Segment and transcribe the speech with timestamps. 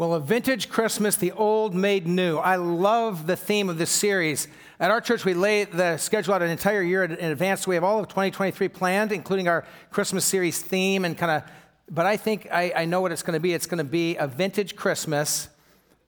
[0.00, 2.38] Well, a vintage Christmas, the old made new.
[2.38, 4.48] I love the theme of this series.
[4.78, 7.66] At our church, we lay the schedule out an entire year in advance.
[7.66, 11.50] We have all of 2023 planned, including our Christmas series theme and kind of,
[11.90, 13.52] but I think I, I know what it's going to be.
[13.52, 15.50] It's going to be a vintage Christmas,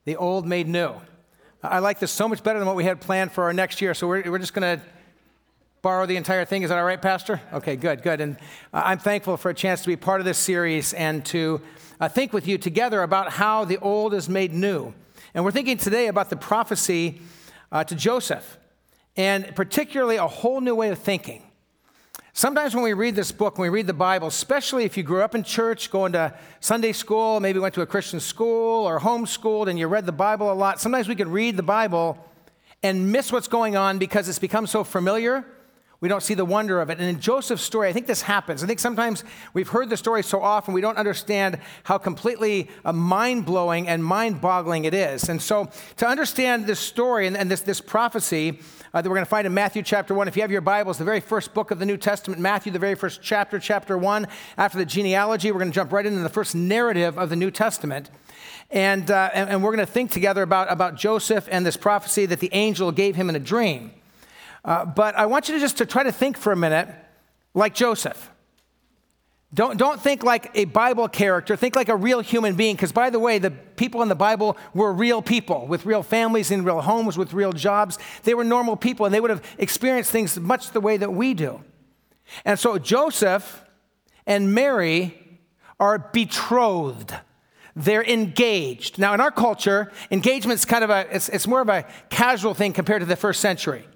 [0.06, 0.94] the old made new.
[1.62, 3.92] I like this so much better than what we had planned for our next year.
[3.92, 4.84] So we're, we're just going to
[5.82, 6.62] borrow the entire thing.
[6.62, 7.40] Is that all right, Pastor?
[7.52, 8.20] Okay, good, good.
[8.20, 8.36] And
[8.72, 11.60] I'm thankful for a chance to be part of this series and to
[11.98, 14.94] uh, think with you together about how the old is made new.
[15.34, 17.20] And we're thinking today about the prophecy
[17.72, 18.58] uh, to Joseph,
[19.16, 21.42] and particularly a whole new way of thinking.
[22.32, 25.22] Sometimes when we read this book, when we read the Bible, especially if you grew
[25.22, 29.66] up in church, going to Sunday school, maybe went to a Christian school or homeschooled
[29.66, 32.24] and you read the Bible a lot, sometimes we can read the Bible
[32.84, 35.44] and miss what's going on because it's become so familiar
[36.02, 36.98] we don't see the wonder of it.
[36.98, 38.64] And in Joseph's story, I think this happens.
[38.64, 39.22] I think sometimes
[39.54, 44.04] we've heard the story so often we don't understand how completely uh, mind blowing and
[44.04, 45.28] mind boggling it is.
[45.28, 48.58] And so, to understand this story and, and this, this prophecy
[48.92, 50.98] uh, that we're going to find in Matthew chapter 1, if you have your Bibles,
[50.98, 54.26] the very first book of the New Testament, Matthew, the very first chapter, chapter 1,
[54.58, 57.52] after the genealogy, we're going to jump right into the first narrative of the New
[57.52, 58.10] Testament.
[58.72, 62.26] And, uh, and, and, we're going to think together about, about Joseph and this prophecy
[62.26, 63.92] that the angel gave him in a dream.
[64.64, 66.88] Uh, but I want you to just to try to think for a minute
[67.54, 68.30] like Joseph.
[69.54, 72.74] Don't, don't think like a Bible character, think like a real human being.
[72.74, 76.50] Because, by the way, the people in the Bible were real people with real families
[76.50, 77.98] in real homes, with real jobs.
[78.22, 81.34] They were normal people, and they would have experienced things much the way that we
[81.34, 81.62] do.
[82.46, 83.62] And so, Joseph
[84.26, 85.18] and Mary
[85.78, 87.14] are betrothed.
[87.76, 88.98] They're engaged.
[88.98, 92.72] Now, in our culture, engagement's kind of a, it's, it's more of a casual thing
[92.72, 93.86] compared to the first century.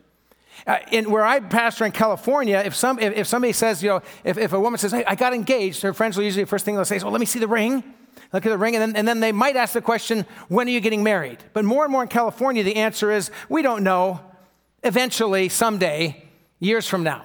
[0.67, 4.03] Uh, in, where I pastor in California, if, some, if, if, somebody says, you know,
[4.25, 6.65] if, if a woman says, hey, I got engaged, her friends will usually, the first
[6.65, 7.85] thing they'll say is, well, let me see the ring.
[8.33, 10.71] Look at the ring, and then, and then they might ask the question, when are
[10.71, 11.39] you getting married?
[11.53, 14.21] But more and more in California, the answer is, we don't know.
[14.83, 16.25] Eventually, someday,
[16.59, 17.25] years from now.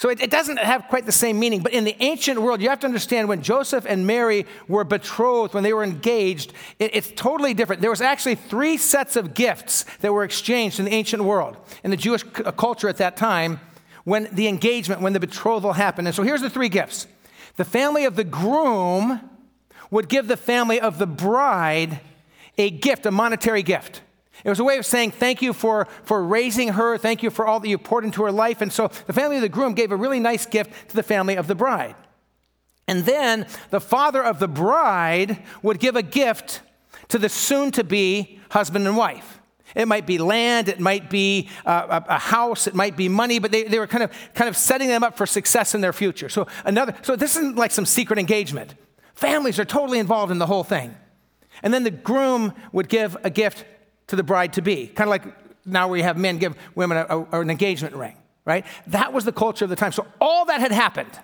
[0.00, 1.60] So it, it, doesn't have quite the same meaning.
[1.60, 5.52] But in the ancient world, you have to understand when Joseph and Mary were betrothed,
[5.52, 7.82] when they were engaged, it, it's totally different.
[7.82, 11.90] There was actually three sets of gifts that were exchanged in the ancient world, in
[11.90, 13.60] the Jewish uh, culture at that time,
[14.04, 16.08] when the engagement, when the betrothal happened.
[16.08, 17.06] And so here's the three gifts.
[17.56, 19.20] The family of the groom
[19.90, 22.00] would give the family of the bride
[22.56, 24.00] a gift, a monetary gift.
[24.44, 27.46] It was a way of saying thank you for, for raising her, thank you for
[27.46, 28.60] all that you poured into her life.
[28.60, 31.36] And so the family of the groom gave a really nice gift to the family
[31.36, 31.96] of the bride.
[32.88, 36.62] And then the father of the bride would give a gift
[37.08, 39.40] to the soon to be husband and wife.
[39.74, 43.52] It might be land, it might be uh, a, house, it might be money, but
[43.52, 46.28] they, they were kind of, kind of setting them up for success in their future.
[46.28, 48.74] So, another, so this isn't like some secret engagement.
[49.14, 50.96] Families are totally involved in the whole thing.
[51.62, 53.64] And then the groom would give a gift
[54.10, 54.86] to the bride to be.
[54.86, 58.66] Kind of like now we have men give women a, a, an engagement ring, right?
[58.88, 59.92] That was the culture of the time.
[59.92, 61.18] So all that had happened,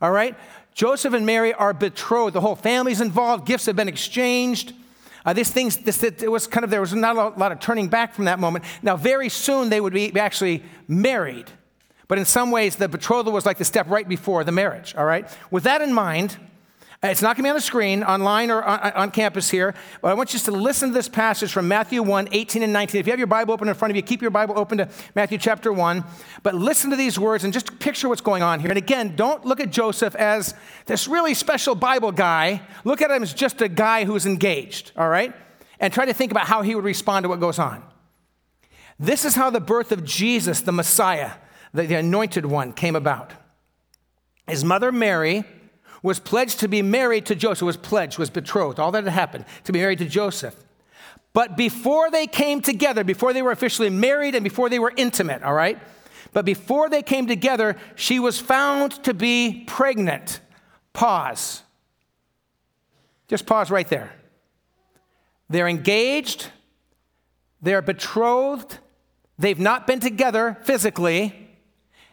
[0.00, 0.36] all right?
[0.74, 2.34] Joseph and Mary are betrothed.
[2.34, 3.46] The whole family's involved.
[3.46, 4.72] Gifts have been exchanged.
[5.24, 7.88] Uh, these things, this, it was kind of, there was not a lot of turning
[7.88, 8.64] back from that moment.
[8.82, 11.50] Now, very soon they would be actually married.
[12.08, 15.04] But in some ways, the betrothal was like the step right before the marriage, all
[15.04, 15.28] right?
[15.50, 16.36] With that in mind,
[17.02, 20.08] it's not going to be on the screen, online or on, on, campus here, but
[20.08, 23.00] I want you to listen to this passage from Matthew 1 18 and 19.
[23.00, 24.88] If you have your Bible open in front of you, keep your Bible open to
[25.14, 26.04] Matthew chapter 1.
[26.42, 28.68] But listen to these words and just picture what's going on here.
[28.68, 30.52] And again, don't look at Joseph as
[30.84, 32.60] this really special Bible guy.
[32.84, 35.34] Look at him as just a guy who's engaged, all right?
[35.78, 37.82] And try to think about how he would respond to what goes on.
[38.98, 41.32] This is how the birth of Jesus, the Messiah,
[41.72, 43.32] the, the anointed one, came about.
[44.46, 45.44] His mother, Mary,
[46.02, 49.44] was pledged to be married to Joseph, was pledged, was betrothed, all that had happened,
[49.64, 50.56] to be married to Joseph.
[51.32, 55.42] But before they came together, before they were officially married and before they were intimate,
[55.42, 55.78] all right?
[56.32, 60.40] But before they came together, she was found to be pregnant.
[60.92, 61.62] Pause.
[63.28, 64.12] Just pause right there.
[65.48, 66.48] They're engaged,
[67.60, 68.78] they're betrothed,
[69.38, 71.48] they've not been together physically,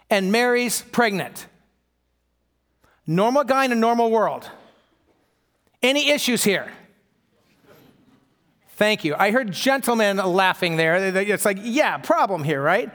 [0.09, 1.47] and Mary's pregnant.
[3.07, 4.49] Normal guy in a normal world.
[5.81, 6.69] Any issues here?
[8.75, 9.15] Thank you.
[9.17, 10.95] I heard gentlemen laughing there.
[11.17, 12.91] It's like, yeah, problem here, right?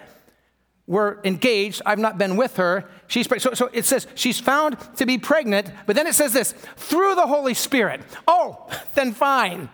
[0.87, 1.81] We're engaged.
[1.87, 2.85] I've not been with her.
[3.07, 6.53] She's so, so it says she's found to be pregnant, but then it says this
[6.77, 8.03] through the Holy Spirit.
[8.29, 9.71] Oh, then fine.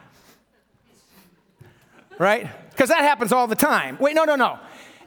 [2.18, 2.48] Right?
[2.70, 3.98] Because that happens all the time.
[4.00, 4.58] Wait, no, no, no.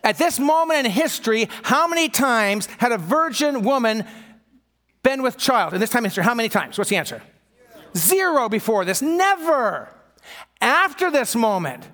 [0.03, 4.05] At this moment in history, how many times had a virgin woman
[5.03, 6.23] been with child in this time in history?
[6.23, 6.77] How many times?
[6.77, 7.21] What's the answer?
[7.95, 9.01] Zero, Zero before this.
[9.01, 9.89] Never.
[10.59, 11.87] After this moment,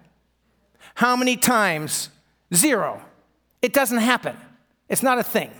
[0.95, 2.09] how many times?
[2.53, 3.01] Zero.
[3.61, 4.35] It doesn't happen.
[4.89, 5.51] It's not a thing.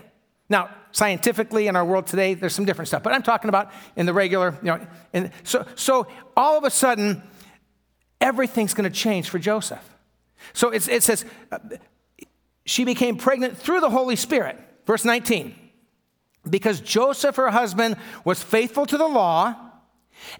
[0.48, 4.06] Now, scientifically in our world today, there's some different stuff, but I'm talking about in
[4.06, 6.06] the regular, you know, and so, so
[6.36, 7.22] all of a sudden,
[8.20, 9.86] everything's going to change for Joseph.
[10.54, 11.58] So it says, uh,
[12.64, 14.58] she became pregnant through the Holy Spirit.
[14.86, 15.54] Verse 19.
[16.48, 19.54] Because Joseph, her husband, was faithful to the law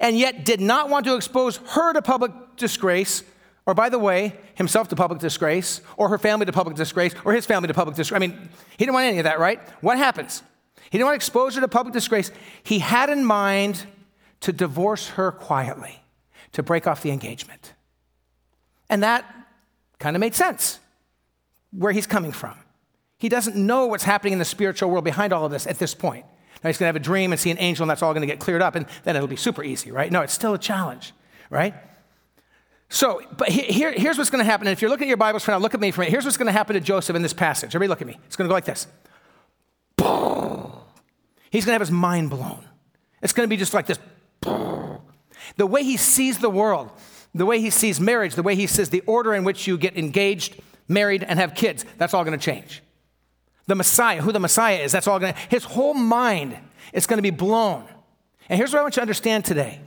[0.00, 3.23] and yet did not want to expose her to public disgrace,
[3.67, 7.33] or by the way, himself to public disgrace, or her family to public disgrace, or
[7.33, 8.17] his family to public disgrace.
[8.17, 9.61] I mean, he didn't want any of that, right?
[9.83, 10.43] What happens?
[10.91, 12.31] He didn't want exposure to public disgrace.
[12.62, 13.85] He had in mind
[14.41, 16.03] to divorce her quietly,
[16.53, 17.75] to break off the engagement.
[18.89, 19.25] And that
[19.99, 20.79] kind of made sense
[21.71, 22.55] where he's coming from.
[23.19, 25.94] He doesn't know what's happening in the spiritual world behind all of this at this
[25.94, 26.25] point.
[26.62, 28.26] Now he's going to have a dream and see an angel, and that's all going
[28.26, 30.11] to get cleared up, and then it'll be super easy, right?
[30.11, 31.12] No, it's still a challenge,
[31.50, 31.75] right?
[32.88, 34.67] So, but here, here's what's going to happen.
[34.67, 36.12] And if you're looking at your Bibles for now, look at me for a minute.
[36.12, 37.75] Here's what's going to happen to Joseph in this passage.
[37.75, 38.19] Everybody look at me.
[38.26, 38.87] It's going to go like this.
[41.50, 42.64] He's going to have his mind blown.
[43.21, 43.99] It's going to be just like this.
[45.56, 46.91] The way he sees the world,
[47.35, 49.97] the way he sees marriage, the way he sees the order in which you get
[49.97, 52.82] engaged, married, and have kids, that's all going to change.
[53.69, 56.56] The Messiah, who the Messiah is, that's all going to, his whole mind
[56.93, 57.85] is going to be blown.
[58.49, 59.81] And here's what I want you to understand today.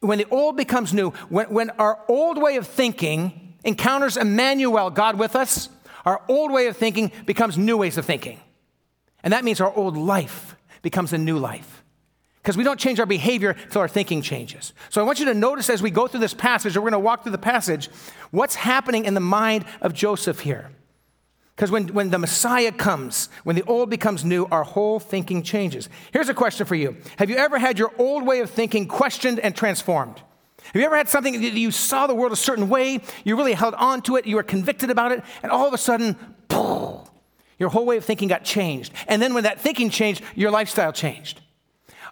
[0.00, 5.18] When the old becomes new, when, when our old way of thinking encounters Emmanuel, God
[5.18, 5.68] with us,
[6.04, 8.40] our old way of thinking becomes new ways of thinking.
[9.24, 11.82] And that means our old life becomes a new life.
[12.40, 14.72] Because we don't change our behavior until our thinking changes.
[14.90, 17.02] So I want you to notice as we go through this passage, or we're going
[17.02, 17.90] to walk through the passage,
[18.30, 20.70] what's happening in the mind of Joseph here.
[21.58, 25.88] Because when, when the Messiah comes, when the old becomes new, our whole thinking changes.
[26.12, 29.40] Here's a question for you Have you ever had your old way of thinking questioned
[29.40, 30.22] and transformed?
[30.62, 33.54] Have you ever had something that you saw the world a certain way, you really
[33.54, 36.14] held on to it, you were convicted about it, and all of a sudden,
[37.58, 38.92] your whole way of thinking got changed.
[39.08, 41.40] And then when that thinking changed, your lifestyle changed.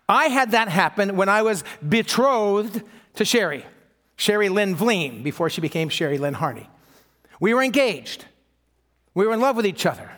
[0.09, 2.83] I had that happen when I was betrothed
[3.15, 3.65] to Sherry,
[4.17, 6.69] Sherry Lynn Vleen, before she became Sherry Lynn Harney.
[7.39, 8.25] We were engaged.
[9.17, 10.13] We were in love with each other.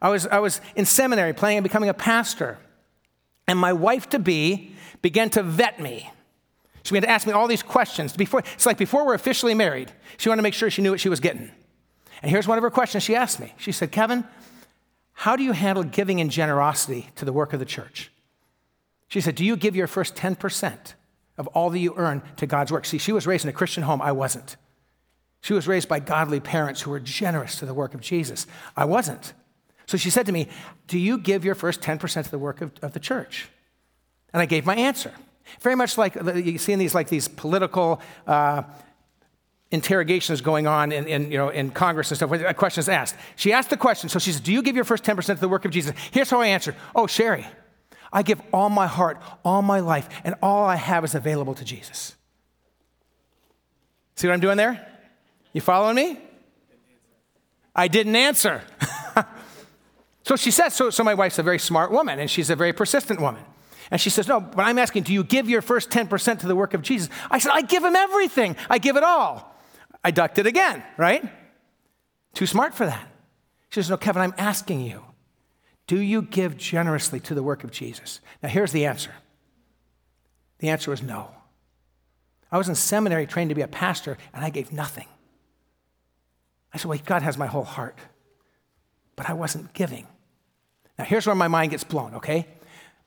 [0.00, 2.58] I was, I was in seminary planning on becoming a pastor.
[3.48, 4.72] And my wife to be
[5.02, 6.08] began to vet me.
[6.84, 8.16] She began to ask me all these questions.
[8.16, 11.00] Before, it's like before we're officially married, she wanted to make sure she knew what
[11.00, 11.50] she was getting.
[12.22, 13.52] And here's one of her questions she asked me.
[13.56, 14.24] She said, Kevin,
[15.12, 18.12] how do you handle giving and generosity to the work of the church?
[19.08, 20.94] She said, Do you give your first 10%
[21.36, 22.86] of all that you earn to God's work?
[22.86, 24.00] See, she was raised in a Christian home.
[24.00, 24.56] I wasn't.
[25.40, 28.46] She was raised by godly parents who were generous to the work of Jesus.
[28.76, 29.32] I wasn't.
[29.86, 30.48] So she said to me,
[30.86, 33.48] Do you give your first 10% to the work of, of the church?
[34.32, 35.12] And I gave my answer.
[35.60, 38.62] Very much like you see in these, like these political uh,
[39.70, 42.88] interrogations going on in, in, you know, in Congress and stuff, where a question is
[42.88, 43.16] asked.
[43.36, 45.48] She asked the question, so she said, Do you give your first 10% to the
[45.48, 45.94] work of Jesus?
[46.10, 47.46] Here's how I answered Oh, Sherry,
[48.12, 51.64] I give all my heart, all my life, and all I have is available to
[51.64, 52.16] Jesus.
[54.16, 54.86] See what I'm doing there?
[55.52, 56.18] You following me?
[57.74, 58.62] I didn't answer.
[60.24, 62.72] so she says, so, so my wife's a very smart woman, and she's a very
[62.72, 63.42] persistent woman.
[63.90, 66.54] And she says, No, but I'm asking, do you give your first 10% to the
[66.54, 67.08] work of Jesus?
[67.30, 68.56] I said, I give him everything.
[68.68, 69.54] I give it all.
[70.04, 71.24] I ducked it again, right?
[72.34, 73.08] Too smart for that.
[73.70, 75.02] She says, No, Kevin, I'm asking you,
[75.86, 78.20] do you give generously to the work of Jesus?
[78.42, 79.12] Now, here's the answer
[80.58, 81.30] the answer was no.
[82.52, 85.06] I was in seminary trained to be a pastor, and I gave nothing.
[86.72, 87.96] I said, Well, God has my whole heart,
[89.16, 90.06] but I wasn't giving.
[90.98, 92.46] Now, here's where my mind gets blown, okay?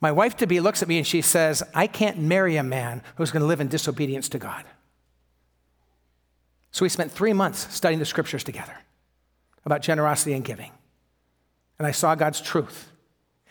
[0.01, 3.01] My wife to be looks at me and she says, I can't marry a man
[3.15, 4.65] who's going to live in disobedience to God.
[6.71, 8.75] So we spent three months studying the scriptures together
[9.63, 10.71] about generosity and giving.
[11.77, 12.91] And I saw God's truth.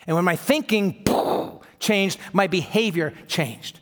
[0.05, 1.05] And when my thinking
[1.79, 3.79] changed, my behavior changed.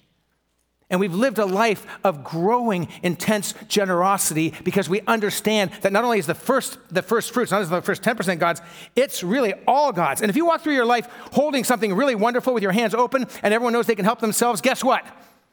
[0.92, 6.20] And we've lived a life of growing intense generosity because we understand that not only
[6.20, 8.62] is the first, the first fruits, not only the first 10% God's,
[8.96, 10.22] it's really all God's.
[10.22, 13.26] And if you walk through your life holding something really wonderful with your hands open
[13.42, 15.04] and everyone knows they can help themselves, guess what?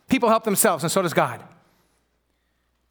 [0.09, 1.43] People help themselves, and so does God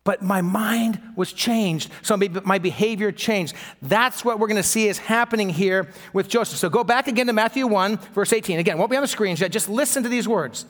[0.07, 1.91] but my mind was changed.
[2.01, 3.53] So my behavior changed.
[3.81, 6.57] That's what we're going to see is happening here with Joseph.
[6.59, 8.57] So go back again to Matthew 1, verse 18.
[8.57, 9.51] Again, won't be on the screens yet.
[9.51, 10.65] Just listen to these words.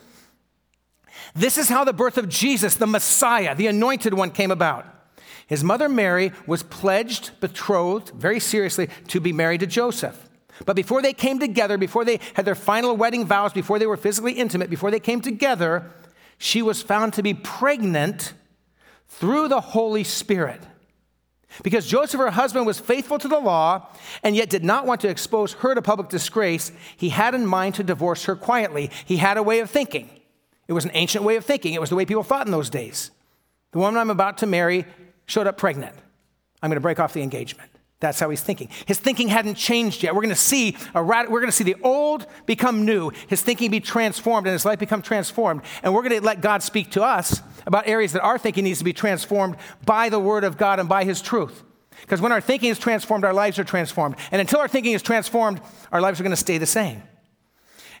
[1.34, 4.86] This is how the birth of Jesus, the Messiah, the anointed one, came about.
[5.46, 10.28] His mother Mary was pledged, betrothed, very seriously, to be married to Joseph.
[10.66, 13.96] But before they came together, before they had their final wedding vows, before they were
[13.96, 15.90] physically intimate, before they came together,
[16.36, 18.34] she was found to be pregnant
[19.08, 20.60] through the Holy Spirit.
[21.62, 23.88] Because Joseph, her husband, was faithful to the law
[24.22, 27.76] and yet did not want to expose her to public disgrace, he had in mind
[27.76, 28.90] to divorce her quietly.
[29.06, 30.10] He had a way of thinking.
[30.68, 32.70] It was an ancient way of thinking, it was the way people thought in those
[32.70, 33.10] days.
[33.72, 34.84] The woman I'm about to marry
[35.26, 35.96] showed up pregnant.
[36.62, 37.70] I'm going to break off the engagement.
[38.00, 38.68] That's how he's thinking.
[38.86, 40.14] His thinking hadn't changed yet.
[40.14, 43.72] We're going to see a we're going to see the old become new, his thinking
[43.72, 45.62] be transformed, and his life become transformed.
[45.82, 48.78] And we're going to let God speak to us about areas that our thinking needs
[48.78, 51.64] to be transformed by the Word of God and by His truth.
[52.02, 54.14] Because when our thinking is transformed, our lives are transformed.
[54.30, 55.60] And until our thinking is transformed,
[55.90, 57.02] our lives are going to stay the same.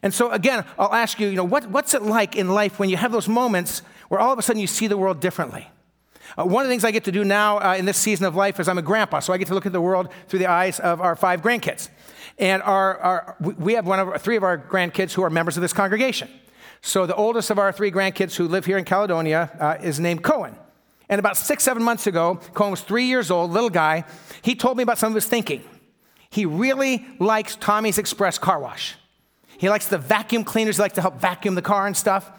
[0.02, 2.88] And so, again, I'll ask you, you know, what, what's it like in life when
[2.88, 5.68] you have those moments where all of a sudden you see the world differently?
[6.38, 8.36] Uh, one of the things I get to do now uh, in this season of
[8.36, 10.46] life is I'm a grandpa, so I get to look at the world through the
[10.46, 11.88] eyes of our five grandkids.
[12.38, 15.62] And our, our, we have one of three of our grandkids who are members of
[15.62, 16.28] this congregation.
[16.80, 20.22] So the oldest of our three grandkids who live here in Caledonia uh, is named
[20.22, 20.54] Cohen.
[21.08, 24.04] And about six, seven months ago, Cohen was three years old, little guy.
[24.42, 25.64] He told me about some of his thinking.
[26.30, 28.94] He really likes Tommy's Express car wash.
[29.58, 32.30] He likes the vacuum cleaners, he likes to help vacuum the car and stuff.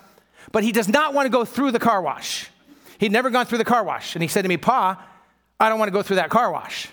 [0.51, 2.49] But he does not want to go through the car wash.
[2.97, 4.15] He'd never gone through the car wash.
[4.15, 5.05] And he said to me, Pa,
[5.59, 6.87] I don't want to go through that car wash.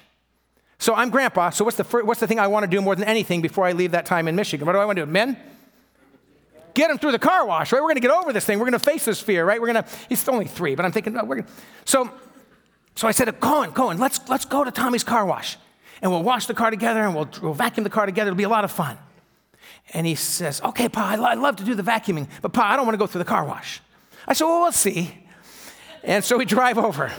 [0.78, 3.04] So I'm grandpa, so what's the, what's the thing I want to do more than
[3.04, 4.66] anything before I leave that time in Michigan?
[4.66, 5.10] What do I want to do?
[5.10, 5.38] Men?
[6.74, 7.80] Get him through the car wash, right?
[7.80, 8.58] We're going to get over this thing.
[8.58, 9.58] We're going to face this fear, right?
[9.58, 11.48] We're going to, he's only three, but I'm thinking, no, we're going.
[11.86, 12.10] So,
[12.94, 15.56] so I said, to Cohen, Cohen, let's, let's go to Tommy's car wash.
[16.02, 18.28] And we'll wash the car together and we'll, we'll vacuum the car together.
[18.28, 18.98] It'll be a lot of fun.
[19.92, 22.86] And he says, Okay, Pa, I love to do the vacuuming, but Pa, I don't
[22.86, 23.80] want to go through the car wash.
[24.26, 25.16] I said, Well, we'll see.
[26.02, 27.12] And so we drive over.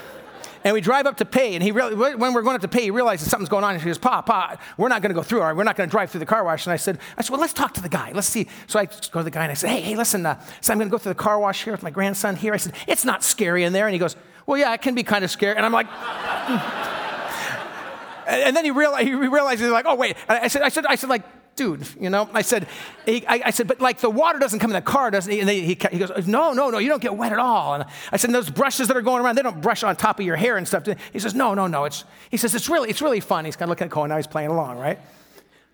[0.64, 2.82] And we drive up to pay, and he really, when we're going up to pay,
[2.82, 3.76] he realizes something's going on.
[3.76, 5.40] And he goes, Pa, Pa, we're not going to go through.
[5.40, 6.66] We're not going to drive through the car wash.
[6.66, 8.12] And I said, I said, well, let's talk to the guy.
[8.14, 8.48] Let's see.
[8.66, 10.80] So I go to the guy and I said, hey, hey, listen, uh, so I'm
[10.80, 12.54] going to go through the car wash here with my grandson here.
[12.54, 13.88] I said, it's not scary in there.
[13.88, 15.56] And he goes, well, yeah, it can be kind of scary.
[15.56, 15.88] And I'm like,
[18.28, 20.18] and then he realized, he realizes, like, oh, wait.
[20.28, 21.24] I said, I said, I said, like,
[21.58, 22.30] dude, you know?
[22.34, 22.68] I said,
[23.08, 25.40] I, I, said, but like the water doesn't come in the car, doesn't it?
[25.40, 27.74] And he, he, he, goes, no, no, no, you don't get wet at all.
[27.74, 30.26] And I said, those brushes that are going around, they don't brush on top of
[30.26, 30.88] your hair and stuff.
[31.12, 31.84] He says, no, no, no.
[31.84, 33.44] It's, he says, it's really, it's really fun.
[33.44, 35.00] He's kind of looking at Cohen, now he's playing along, right?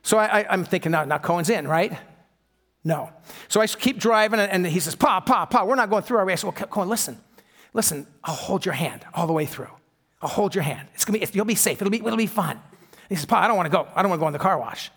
[0.02, 1.98] So I, am thinking, now, now Cohen's in, right?
[2.84, 3.12] No.
[3.48, 6.26] So I keep driving, and, he says, Pa, Pa, Pa, we're not going through our
[6.26, 6.44] race.
[6.44, 7.20] Well, Cohen, listen,
[7.74, 9.70] listen, I'll hold your hand all the way through.
[10.22, 10.88] I'll hold your hand.
[10.94, 11.82] It's gonna be, you'll be safe.
[11.82, 12.60] It'll be, it'll be fun.
[13.10, 13.88] He says, Pa, I don't want to go.
[13.94, 14.90] I don't want to go in the car wash.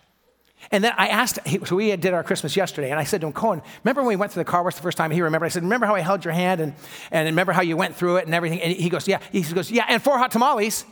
[0.71, 3.33] And then I asked, so we did our Christmas yesterday, and I said to him,
[3.33, 5.11] Cohen, remember when we went through the car wash the first time?
[5.11, 5.45] He remembered.
[5.45, 6.73] I said, remember how I held your hand and,
[7.11, 8.61] and remember how you went through it and everything?
[8.61, 9.19] And he goes, yeah.
[9.31, 10.83] He goes, yeah, and four hot tamales.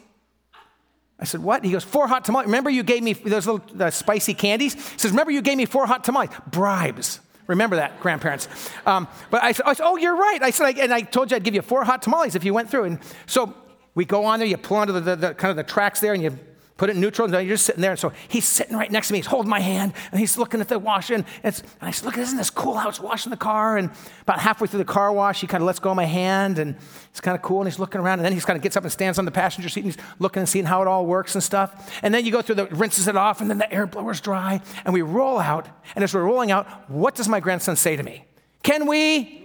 [1.19, 1.63] I said, what?
[1.65, 2.45] He goes, four hot tamales.
[2.45, 4.73] Remember you gave me those little spicy candies?
[4.73, 6.29] He says, remember you gave me four hot tamales?
[6.51, 7.19] Bribes.
[7.47, 8.47] Remember that, grandparents.
[8.85, 10.41] Um, but I said, I said, oh, you're right.
[10.41, 12.69] I said, and I told you I'd give you four hot tamales if you went
[12.69, 12.85] through.
[12.85, 13.53] And so
[13.93, 16.13] we go on there, you pull onto the, the, the kind of the tracks there,
[16.13, 16.39] and you
[16.77, 17.91] put it in neutral, and you're just sitting there.
[17.91, 19.19] And so he's sitting right next to me.
[19.19, 21.17] He's holding my hand, and he's looking at the washing.
[21.17, 23.77] And, and I said, Look, isn't this cool how it's washing the car?
[23.77, 23.89] And
[24.21, 26.75] about halfway through the car wash, he kind of lets go of my hand, and
[27.09, 27.61] it's kind of cool.
[27.61, 29.31] And he's looking around, and then he kind of gets up and stands on the
[29.31, 31.99] passenger seat, and he's looking and seeing how it all works and stuff.
[32.03, 34.59] And then you go through the rinses it off, and then the air blower's dry,
[34.83, 35.67] and we roll out.
[35.95, 38.25] And as we're rolling out, what does my grandson say to me?
[38.63, 39.43] Can we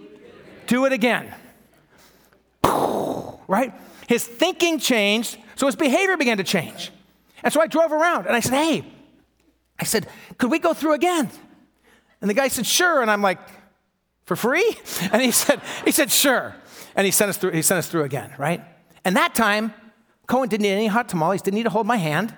[0.67, 1.33] do it again?
[3.47, 3.73] Right?
[4.07, 6.91] His thinking changed, so his behavior began to change.
[7.43, 8.85] And so I drove around and I said, Hey,
[9.79, 10.07] I said,
[10.37, 11.29] could we go through again?
[12.21, 13.01] And the guy said, Sure.
[13.01, 13.39] And I'm like,
[14.25, 14.77] For free?
[15.11, 16.55] And he said, he said, Sure.
[16.95, 18.61] And he sent us through, he sent us through again, right?
[19.03, 19.73] And that time,
[20.27, 22.35] Cohen didn't need any hot tamales, didn't need to hold my hand.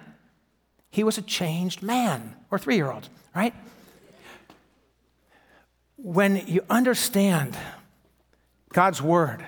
[0.90, 3.54] He was a changed man or three year old, right?
[5.98, 7.58] When you understand
[8.72, 9.46] God's word,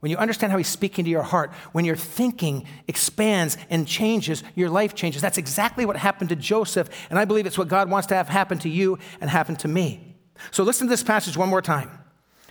[0.00, 4.44] when you understand how he's speaking to your heart, when your thinking expands and changes,
[4.54, 5.20] your life changes.
[5.20, 8.28] That's exactly what happened to Joseph, and I believe it's what God wants to have
[8.28, 10.14] happen to you and happen to me.
[10.50, 11.90] So listen to this passage one more time.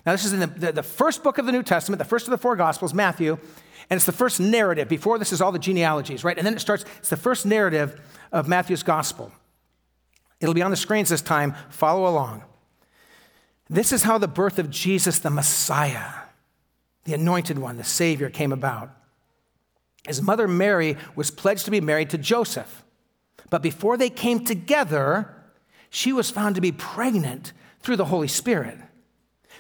[0.06, 2.28] Now, this is in the, the, the first book of the New Testament, the first
[2.28, 3.38] of the four Gospels, Matthew,
[3.90, 4.90] and it's the first narrative.
[4.90, 6.38] Before this is all the genealogies, right?
[6.38, 8.00] And then it starts, it's the first narrative
[8.32, 9.32] of Matthew's Gospel.
[10.40, 11.56] It'll be on the screens this time.
[11.70, 12.44] Follow along.
[13.70, 16.27] This is how the birth of Jesus, the Messiah,
[17.08, 18.92] the anointed one, the Savior, came about.
[20.06, 22.84] His mother Mary was pledged to be married to Joseph.
[23.50, 25.34] But before they came together,
[25.90, 28.78] she was found to be pregnant through the Holy Spirit.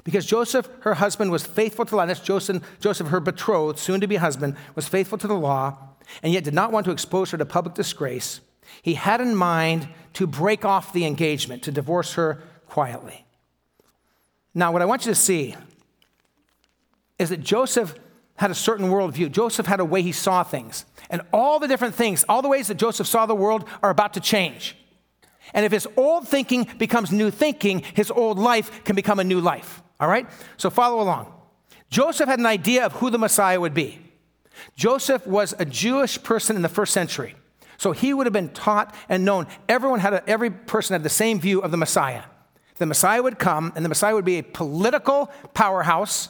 [0.03, 2.05] Because Joseph, her husband, was faithful to the law.
[2.05, 5.77] That's Joseph, Joseph, her betrothed, soon to be husband, was faithful to the law,
[6.21, 8.41] and yet did not want to expose her to public disgrace.
[8.81, 13.25] He had in mind to break off the engagement, to divorce her quietly.
[14.53, 15.55] Now, what I want you to see
[17.19, 17.95] is that Joseph
[18.35, 19.31] had a certain worldview.
[19.31, 20.85] Joseph had a way he saw things.
[21.09, 24.13] And all the different things, all the ways that Joseph saw the world are about
[24.13, 24.75] to change.
[25.53, 29.41] And if his old thinking becomes new thinking, his old life can become a new
[29.41, 29.81] life.
[29.99, 30.27] All right?
[30.57, 31.33] So follow along.
[31.89, 33.99] Joseph had an idea of who the Messiah would be.
[34.75, 37.35] Joseph was a Jewish person in the first century.
[37.77, 39.47] So he would have been taught and known.
[39.69, 42.23] Everyone had a, every person had the same view of the Messiah.
[42.75, 46.29] The Messiah would come, and the Messiah would be a political powerhouse,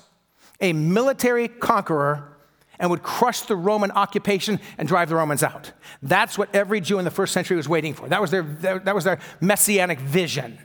[0.60, 2.38] a military conqueror,
[2.80, 5.72] and would crush the Roman occupation and drive the Romans out.
[6.02, 8.08] That's what every Jew in the first century was waiting for.
[8.08, 10.60] That was their, that was their messianic vision,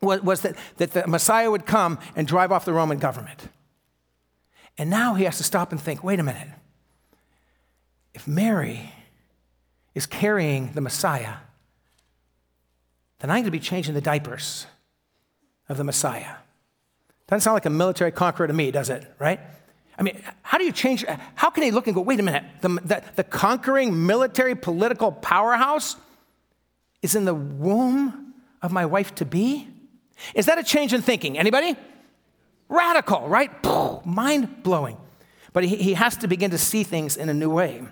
[0.00, 3.48] was, that, that the Messiah would come and drive off the Roman government.
[4.78, 6.48] And now he has to stop and think wait a minute.
[8.14, 8.92] If Mary
[9.94, 11.34] is carrying the Messiah,
[13.18, 14.66] then I'm going to be changing the diapers
[15.68, 16.36] of the Messiah.
[17.32, 19.10] Doesn't sound like a military conqueror to me, does it?
[19.18, 19.40] Right?
[19.98, 21.02] I mean, how do you change?
[21.34, 25.10] How can he look and go, wait a minute, the, the, the conquering military political
[25.10, 25.96] powerhouse
[27.00, 29.66] is in the womb of my wife to be?
[30.34, 31.38] Is that a change in thinking?
[31.38, 31.74] Anybody?
[32.68, 33.50] Radical, right?
[34.04, 34.98] Mind blowing.
[35.54, 37.82] But he, he has to begin to see things in a new way.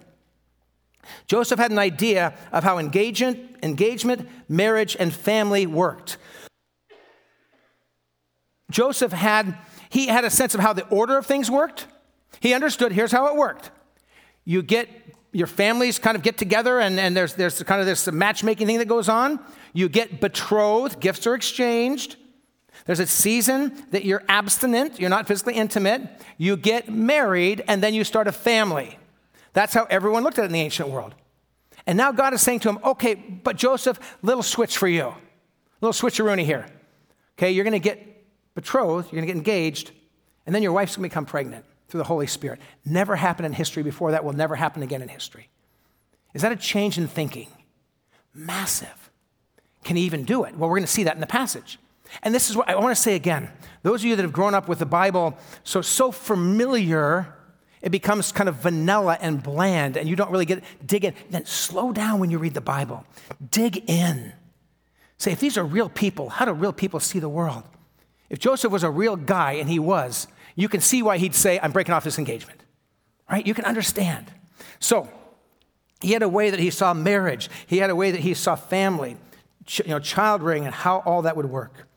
[1.29, 6.19] Joseph had an idea of how engagement, engagement, marriage, and family worked.
[8.71, 9.59] Joseph had
[9.91, 11.87] he had a sense of how the order of things worked.
[12.41, 13.71] He understood here's how it worked.
[14.45, 14.89] You get
[15.33, 18.79] your families kind of get together and, and there's, there's kind of this matchmaking thing
[18.79, 19.39] that goes on.
[19.73, 22.17] You get betrothed, gifts are exchanged.
[22.87, 26.03] There's a season that you're abstinent, you're not physically intimate.
[26.39, 28.99] You get married, and then you start a family.
[29.53, 31.15] That's how everyone looked at it in the ancient world.
[31.87, 35.15] And now God is saying to him, okay, but Joseph, little switch for you.
[35.81, 36.67] Little switcheroony here.
[37.39, 38.10] Okay, you're going to get
[38.61, 39.93] betrothed, you're going to get engaged,
[40.47, 42.61] and then your wife's going to become pregnant through the Holy Spirit.
[42.85, 44.13] Never happened in history before.
[44.13, 45.49] That will never happen again in history.
[46.35, 47.49] Is that a change in thinking?
[48.35, 49.11] Massive.
[49.83, 50.55] Can he even do it?
[50.57, 51.79] Well, we're going to see that in the passage.
[52.23, 53.51] And this is what I want to say again.
[53.83, 57.35] Those of you that have grown up with the Bible so so familiar,
[57.83, 61.15] it becomes kind of vanilla and bland, and you don't really get dig in.
[61.31, 63.05] Then slow down when you read the Bible.
[63.51, 64.33] Dig in.
[65.19, 67.63] Say, if these are real people, how do real people see the world?
[68.31, 71.59] If Joseph was a real guy, and he was, you can see why he'd say,
[71.61, 72.63] I'm breaking off this engagement.
[73.31, 73.47] Right?
[73.47, 74.33] You can understand.
[74.79, 75.09] So,
[76.01, 78.55] he had a way that he saw marriage, he had a way that he saw
[78.55, 79.17] family,
[79.69, 81.89] you know, child rearing, and how all that would work.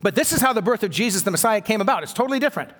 [0.00, 2.02] But this is how the birth of Jesus, the Messiah, came about.
[2.02, 2.70] It's totally different.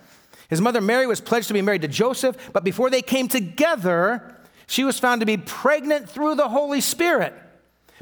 [0.48, 4.36] His mother Mary was pledged to be married to Joseph, but before they came together,
[4.66, 7.34] she was found to be pregnant through the Holy Spirit.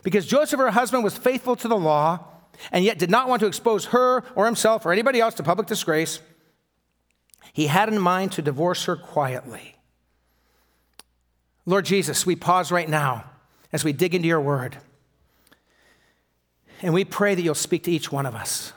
[0.02, 2.31] Because Joseph, her husband, was faithful to the law
[2.70, 5.66] and yet did not want to expose her or himself or anybody else to public
[5.66, 6.20] disgrace,
[7.52, 9.76] he had in mind to divorce her quietly.
[11.66, 13.24] Lord Jesus, we pause right now
[13.72, 14.78] as we dig into your word.
[16.80, 18.72] And we pray that you'll speak to each one of us.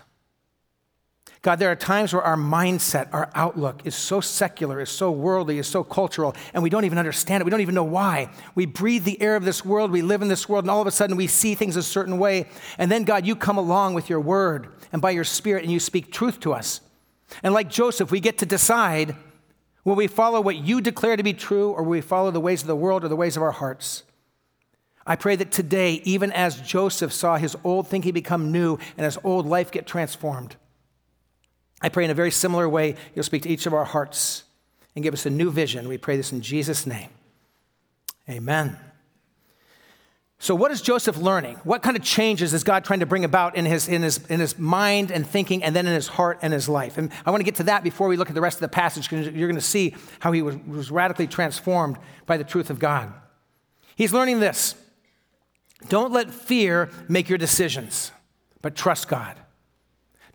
[1.46, 5.60] God, there are times where our mindset, our outlook is so secular, is so worldly,
[5.60, 7.44] is so cultural, and we don't even understand it.
[7.44, 8.32] We don't even know why.
[8.56, 10.88] We breathe the air of this world, we live in this world, and all of
[10.88, 12.48] a sudden we see things a certain way.
[12.80, 15.80] And then, God, you come along with your word and by your spirit, and you
[15.80, 16.82] speak truth to us.
[17.44, 19.16] And like Joseph, we get to decide
[19.84, 22.62] will we follow what you declare to be true, or will we follow the ways
[22.62, 24.02] of the world or the ways of our hearts?
[25.06, 29.20] I pray that today, even as Joseph saw his old thinking become new and his
[29.24, 30.56] old life get transformed,
[31.82, 34.44] I pray in a very similar way, you'll speak to each of our hearts
[34.96, 35.88] and give us a new vision.
[35.88, 37.10] We pray this in Jesus' name.
[38.30, 38.78] Amen.
[40.38, 41.56] So, what is Joseph learning?
[41.64, 44.40] What kind of changes is God trying to bring about in his, in, his, in
[44.40, 46.98] his mind and thinking, and then in his heart and his life?
[46.98, 48.68] And I want to get to that before we look at the rest of the
[48.68, 52.70] passage, because you're going to see how he was, was radically transformed by the truth
[52.70, 53.14] of God.
[53.96, 54.76] He's learning this
[55.88, 58.12] don't let fear make your decisions,
[58.62, 59.38] but trust God.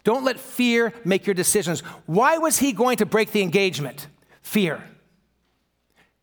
[0.02, 1.80] Don't let fear make your decisions.
[2.06, 4.06] Why was he going to break the engagement?
[4.42, 4.82] Fear.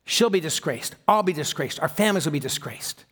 [0.05, 0.95] She'll be disgraced.
[1.07, 1.79] I'll be disgraced.
[1.79, 3.05] Our families will be disgraced.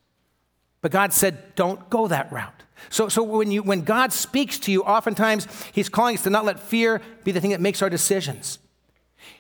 [0.82, 2.64] But God said, don't go that route.
[2.90, 6.46] So, so when, you, when God speaks to you, oftentimes He's calling us to not
[6.46, 8.60] let fear be the thing that makes our decisions.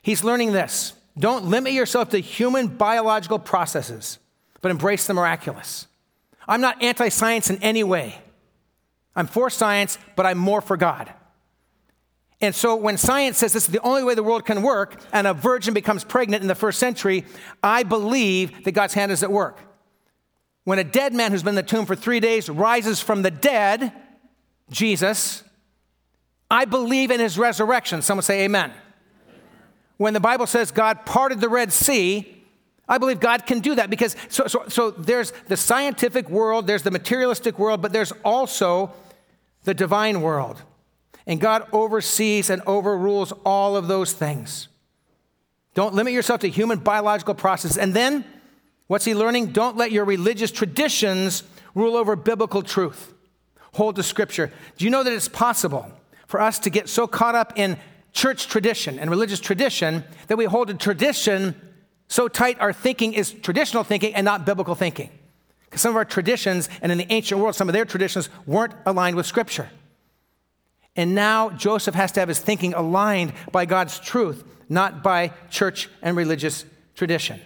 [0.02, 4.20] He's learning this don't limit yourself to human biological processes,
[4.62, 5.88] but embrace the miraculous.
[6.48, 8.20] I'm not anti science in any way.
[9.16, 11.14] I'm for science, but I'm more for God.
[12.42, 15.26] And so when science says this is the only way the world can work, and
[15.26, 17.26] a virgin becomes pregnant in the first century,
[17.64, 19.60] I believe that God's hand is at work.
[20.66, 23.32] When a dead man who's been in the tomb for three days rises from the
[23.32, 23.94] dead,
[24.70, 25.44] Jesus,
[26.50, 28.02] I believe in his resurrection.
[28.02, 28.72] Someone say amen.
[29.98, 32.44] when the Bible says God parted the Red Sea,
[32.88, 36.84] I believe God can do that because so, so, so there's the scientific world, there's
[36.84, 38.92] the materialistic world, but there's also
[39.66, 40.62] the divine world.
[41.28, 44.68] And God oversees and overrules all of those things.
[45.74, 47.78] Don't limit yourself to human biological process.
[47.78, 48.24] And then,
[48.88, 49.48] what's he learning?
[49.48, 53.14] Don't let your religious traditions rule over biblical truth.
[53.74, 54.52] Hold to Scripture.
[54.78, 55.92] Do you know that it's possible
[56.28, 57.78] for us to get so caught up in
[58.14, 61.60] church tradition and religious tradition that we hold a tradition
[62.08, 65.10] so tight our thinking is traditional thinking and not biblical thinking.
[65.76, 68.72] Because some of our traditions, and in the ancient world, some of their traditions weren't
[68.86, 69.70] aligned with Scripture.
[70.96, 75.90] And now Joseph has to have his thinking aligned by God's truth, not by church
[76.02, 76.64] and religious
[76.96, 77.42] tradition.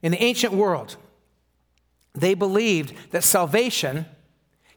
[0.00, 0.94] In the ancient world,
[2.14, 4.06] they believed that salvation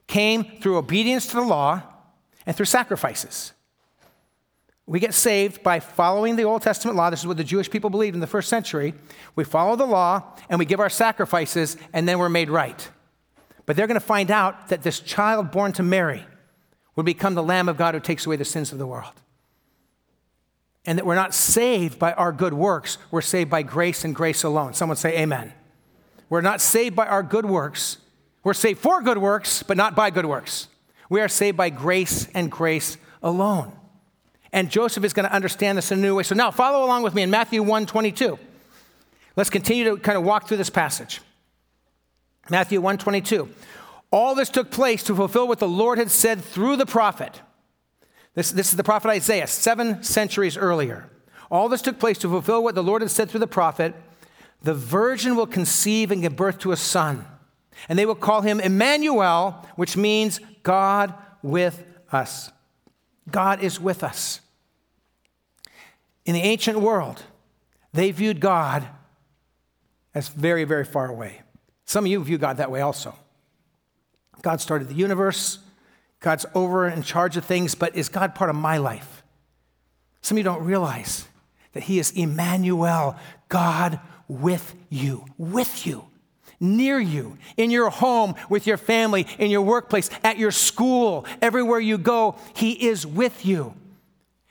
[0.08, 1.80] came through obedience to the law
[2.44, 3.52] and through sacrifices.
[4.86, 7.08] We get saved by following the Old Testament law.
[7.08, 8.92] This is what the Jewish people believed in the first century.
[9.34, 12.88] We follow the law and we give our sacrifices, and then we're made right.
[13.64, 16.26] But they're going to find out that this child born to Mary
[16.96, 19.14] would become the Lamb of God who takes away the sins of the world.
[20.84, 24.44] And that we're not saved by our good works, we're saved by grace and grace
[24.44, 24.74] alone.
[24.74, 25.54] Someone say, Amen.
[26.28, 27.98] We're not saved by our good works.
[28.42, 30.68] We're saved for good works, but not by good works.
[31.08, 33.72] We are saved by grace and grace alone.
[34.54, 36.22] And Joseph is going to understand this in a new way.
[36.22, 38.38] So now follow along with me in Matthew 1 22.
[39.34, 41.20] Let's continue to kind of walk through this passage.
[42.48, 43.48] Matthew 1 22.
[44.12, 47.40] All this took place to fulfill what the Lord had said through the prophet.
[48.34, 51.10] This, this is the prophet Isaiah, seven centuries earlier.
[51.50, 53.92] All this took place to fulfill what the Lord had said through the prophet.
[54.62, 57.24] The virgin will conceive and give birth to a son,
[57.88, 61.12] and they will call him Emmanuel, which means God
[61.42, 62.52] with us.
[63.28, 64.40] God is with us.
[66.24, 67.22] In the ancient world,
[67.92, 68.86] they viewed God
[70.14, 71.42] as very, very far away.
[71.84, 73.14] Some of you view God that way also.
[74.42, 75.58] God started the universe,
[76.20, 79.22] God's over in charge of things, but is God part of my life?
[80.22, 81.26] Some of you don't realize
[81.72, 83.16] that He is Emmanuel,
[83.48, 86.06] God with you, with you,
[86.60, 91.80] near you, in your home, with your family, in your workplace, at your school, everywhere
[91.80, 92.36] you go.
[92.54, 93.74] He is with you.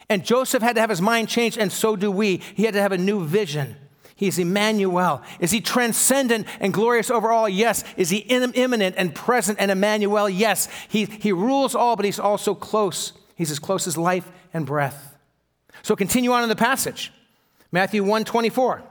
[0.09, 2.37] And Joseph had to have his mind changed, and so do we.
[2.37, 3.77] He had to have a new vision.
[4.15, 5.21] He's Emmanuel.
[5.39, 7.49] Is he transcendent and glorious over all?
[7.49, 7.83] Yes.
[7.97, 10.29] Is he immanent and present and Emmanuel?
[10.29, 10.69] Yes.
[10.87, 13.13] He, he rules all, but he's also close.
[13.35, 15.17] He's as close as life and breath.
[15.81, 17.11] So continue on in the passage.
[17.71, 18.83] Matthew 1 24.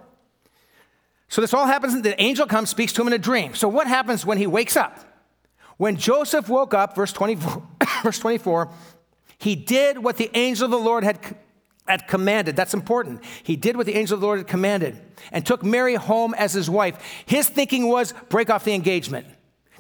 [1.29, 3.55] So this all happens, the angel comes, speaks to him in a dream.
[3.55, 4.99] So what happens when he wakes up?
[5.79, 7.63] When Joseph woke up, verse 24,
[8.03, 8.71] verse 24
[9.43, 11.19] he did what the angel of the Lord had,
[11.89, 12.55] had commanded.
[12.55, 13.25] That's important.
[13.43, 15.01] He did what the angel of the Lord had commanded
[15.33, 16.97] and took Mary home as his wife.
[17.27, 19.27] His thinking was break off the engagement.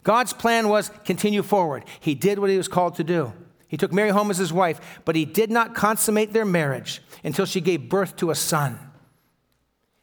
[0.02, 1.84] God's plan was continue forward.
[2.00, 3.32] He did what he was called to do.
[3.68, 7.46] He took Mary home as his wife, but he did not consummate their marriage until
[7.46, 8.80] she gave birth to a son.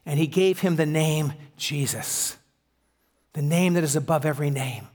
[0.06, 2.38] And he gave him the name Jesus,
[3.34, 4.88] the name that is above every name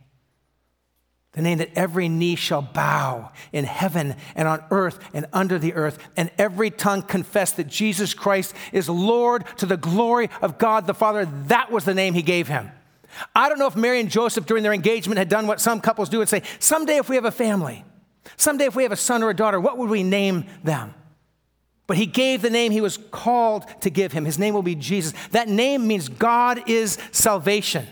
[1.34, 5.74] the name that every knee shall bow in heaven and on earth and under the
[5.74, 10.86] earth, and every tongue confess that Jesus Christ is Lord to the glory of God
[10.86, 11.26] the Father.
[11.46, 12.70] That was the name he gave him.
[13.34, 16.08] I don't know if Mary and Joseph during their engagement had done what some couples
[16.08, 17.84] do and say, someday if we have a family,
[18.36, 20.94] someday if we have a son or a daughter, what would we name them?
[21.86, 24.24] But he gave the name he was called to give him.
[24.24, 25.12] His name will be Jesus.
[25.32, 27.86] That name means God is salvation.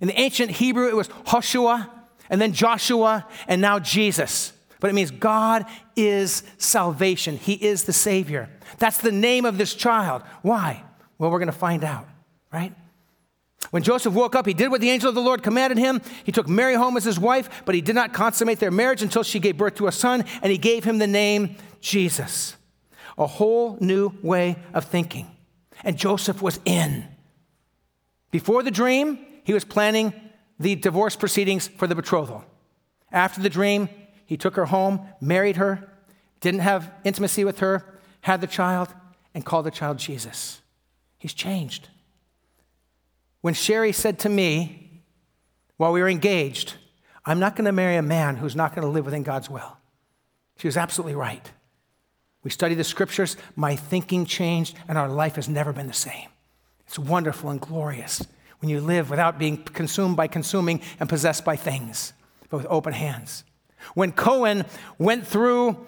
[0.00, 1.88] In the ancient Hebrew, it was Hoshua
[2.30, 4.52] and then Joshua, and now Jesus.
[4.80, 7.36] But it means God is salvation.
[7.36, 8.48] He is the Savior.
[8.78, 10.22] That's the name of this child.
[10.40, 10.82] Why?
[11.18, 12.08] Well, we're going to find out,
[12.50, 12.72] right?
[13.70, 16.00] When Joseph woke up, he did what the angel of the Lord commanded him.
[16.24, 19.22] He took Mary home as his wife, but he did not consummate their marriage until
[19.22, 22.56] she gave birth to a son, and he gave him the name Jesus.
[23.18, 25.30] A whole new way of thinking.
[25.84, 27.04] And Joseph was in.
[28.30, 30.14] Before the dream, he was planning
[30.60, 32.44] the divorce proceedings for the betrothal.
[33.10, 33.88] After the dream,
[34.26, 35.90] he took her home, married her,
[36.40, 38.94] didn't have intimacy with her, had the child,
[39.34, 40.60] and called the child Jesus.
[41.18, 41.88] He's changed.
[43.40, 45.02] When Sherry said to me
[45.78, 46.74] while we were engaged,
[47.24, 49.78] I'm not going to marry a man who's not going to live within God's will,
[50.58, 51.50] she was absolutely right.
[52.42, 56.28] We studied the scriptures, my thinking changed, and our life has never been the same.
[56.86, 58.26] It's wonderful and glorious
[58.60, 62.12] when you live without being consumed by consuming and possessed by things,
[62.48, 63.44] but with open hands.
[63.94, 64.66] When Cohen
[64.98, 65.86] went through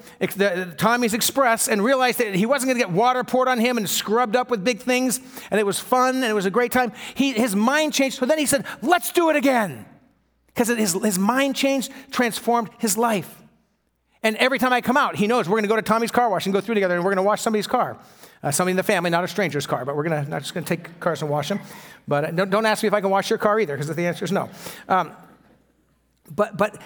[0.79, 3.89] Tommy's Express and realized that he wasn't going to get water poured on him and
[3.89, 6.93] scrubbed up with big things, and it was fun and it was a great time,
[7.15, 8.19] he, his mind changed.
[8.19, 9.85] So then he said, Let's do it again.
[10.47, 13.43] Because his, his mind changed, transformed his life.
[14.23, 16.29] And every time I come out, he knows we're going to go to Tommy's car
[16.29, 17.99] wash and go through together and we're going to wash somebody's car.
[18.43, 20.65] Uh, somebody in the family, not a stranger's car, but we're gonna, not just going
[20.65, 21.61] to take cars and wash them.
[22.09, 24.07] But uh, don't, don't, ask me if I can wash your car either, because the
[24.07, 24.51] answer is no.
[24.89, 25.13] Um,
[26.29, 26.81] but, but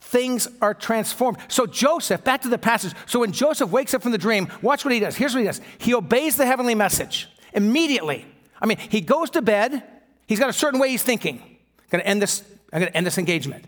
[0.00, 1.38] things are transformed.
[1.46, 2.94] So, Joseph, back to the passage.
[3.06, 5.14] So, when Joseph wakes up from the dream, watch what he does.
[5.16, 8.26] Here's what he does he obeys the heavenly message immediately.
[8.60, 9.82] I mean, he goes to bed,
[10.26, 11.38] he's got a certain way he's thinking.
[11.38, 13.66] I'm going to end this, I'm going to end this engagement.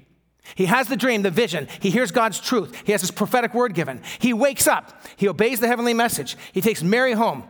[0.54, 1.68] He has the dream, the vision.
[1.80, 2.74] He hears God's truth.
[2.84, 4.02] He has his prophetic word given.
[4.18, 5.02] He wakes up.
[5.16, 6.36] He obeys the heavenly message.
[6.52, 7.44] He takes Mary home.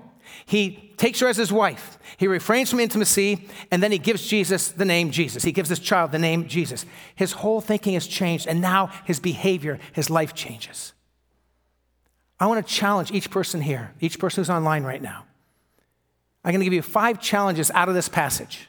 [0.46, 1.98] He takes her as his wife.
[2.16, 5.44] He refrains from intimacy, and then he gives Jesus the name Jesus.
[5.44, 6.87] He gives this child the name Jesus.
[7.14, 10.94] His whole thinking has changed, and now his behavior, his life changes.
[12.40, 15.24] I want to challenge each person here, each person who's online right now.
[16.44, 18.67] I'm going to give you five challenges out of this passage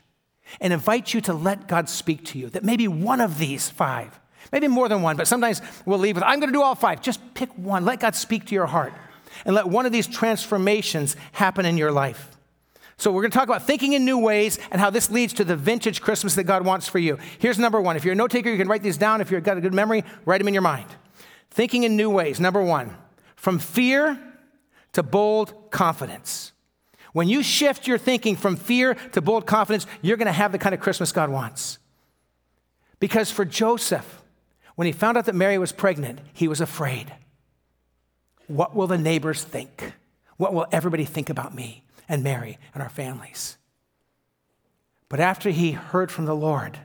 [0.59, 2.49] and invite you to let God speak to you.
[2.49, 4.19] That maybe one of these five,
[4.51, 7.01] maybe more than one, but sometimes we'll leave with, I'm going to do all five.
[7.01, 7.85] Just pick one.
[7.85, 8.93] Let God speak to your heart
[9.45, 12.35] and let one of these transformations happen in your life.
[12.97, 15.45] So, we're going to talk about thinking in new ways and how this leads to
[15.45, 17.17] the vintage Christmas that God wants for you.
[17.38, 17.95] Here's number one.
[17.95, 19.21] If you're a note taker, you can write these down.
[19.21, 20.88] If you've got a good memory, write them in your mind.
[21.49, 22.41] Thinking in new ways.
[22.41, 22.97] Number one,
[23.38, 24.19] from fear
[24.91, 26.51] to bold confidence.
[27.13, 30.59] When you shift your thinking from fear to bold confidence, you're going to have the
[30.59, 31.79] kind of Christmas God wants.
[32.99, 34.21] Because for Joseph,
[34.75, 37.13] when he found out that Mary was pregnant, he was afraid.
[38.47, 39.93] What will the neighbors think?
[40.37, 43.57] What will everybody think about me and Mary and our families?
[45.09, 46.79] But after he heard from the Lord,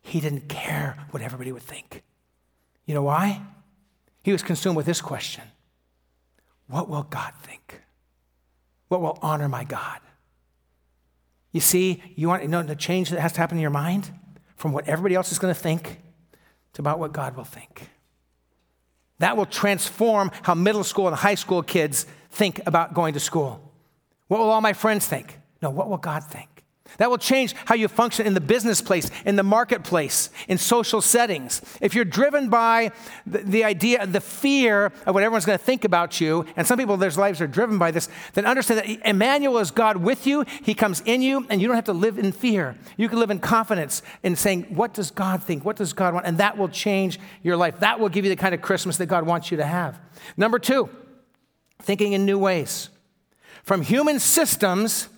[0.00, 2.02] he didn't care what everybody would think.
[2.86, 3.42] You know why?
[4.22, 5.44] He was consumed with this question
[6.68, 7.82] What will God think?
[8.88, 10.00] What will honor my God?
[11.52, 14.10] You see, you want you know, the change that has to happen in your mind
[14.56, 16.00] from what everybody else is going to think
[16.74, 17.90] to about what God will think.
[19.18, 23.72] That will transform how middle school and high school kids think about going to school.
[24.28, 25.38] What will all my friends think?
[25.62, 26.55] No, what will God think?
[26.98, 31.00] That will change how you function in the business place, in the marketplace, in social
[31.00, 31.60] settings.
[31.80, 32.92] If you're driven by
[33.26, 36.78] the, the idea, the fear of what everyone's going to think about you, and some
[36.78, 40.44] people, their lives are driven by this, then understand that Emmanuel is God with you.
[40.62, 42.76] He comes in you, and you don't have to live in fear.
[42.96, 45.64] You can live in confidence in saying, What does God think?
[45.64, 46.26] What does God want?
[46.26, 47.80] And that will change your life.
[47.80, 49.98] That will give you the kind of Christmas that God wants you to have.
[50.36, 50.88] Number two,
[51.82, 52.88] thinking in new ways.
[53.62, 55.08] From human systems,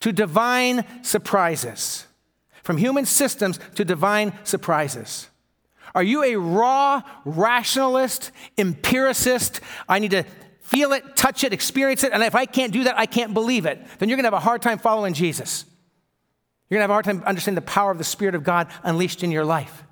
[0.00, 2.06] to divine surprises.
[2.62, 5.28] From human systems to divine surprises.
[5.94, 9.60] Are you a raw rationalist, empiricist?
[9.88, 10.24] I need to
[10.60, 13.64] feel it, touch it, experience it, and if I can't do that, I can't believe
[13.64, 13.78] it.
[13.98, 15.64] Then you're going to have a hard time following Jesus.
[16.68, 18.68] You're going to have a hard time understanding the power of the Spirit of God
[18.82, 19.82] unleashed in your life.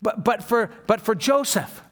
[0.00, 1.82] But, but, for, but for Joseph,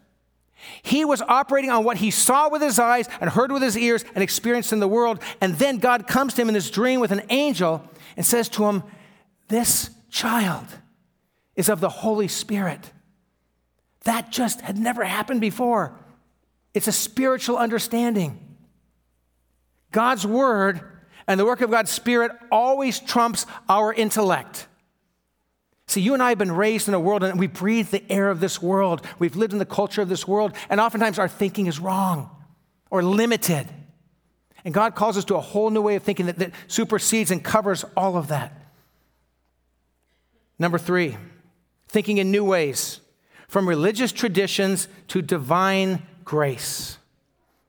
[0.82, 4.04] he was operating on what he saw with his eyes and heard with his ears
[4.14, 5.22] and experienced in the world.
[5.40, 7.84] And then God comes to him in this dream with an angel
[8.16, 8.82] and says to him,
[9.48, 10.66] This child
[11.56, 12.92] is of the Holy Spirit.
[14.04, 15.98] That just had never happened before.
[16.72, 18.38] It's a spiritual understanding.
[19.92, 20.80] God's word
[21.26, 24.66] and the work of God's Spirit always trumps our intellect.
[25.90, 28.30] See, you and I have been raised in a world and we breathe the air
[28.30, 29.04] of this world.
[29.18, 32.30] We've lived in the culture of this world, and oftentimes our thinking is wrong
[32.90, 33.66] or limited.
[34.64, 37.42] And God calls us to a whole new way of thinking that, that supersedes and
[37.42, 38.70] covers all of that.
[40.60, 41.16] Number three,
[41.88, 43.00] thinking in new ways,
[43.48, 46.98] from religious traditions to divine grace.